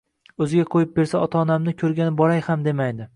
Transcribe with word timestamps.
Oʻziga 0.45 0.63
qoʻyib 0.75 0.95
bersam, 0.95 1.25
ota-onamni 1.27 1.73
koʻrgani 1.83 2.17
boray 2.23 2.43
ham 2.49 2.65
demaydi 2.69 3.09